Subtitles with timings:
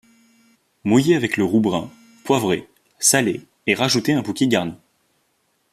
[0.83, 1.87] Mouiller avec le roux brun,
[2.23, 2.67] poivrer,
[2.97, 4.73] saler et rajouter un bouquet garni.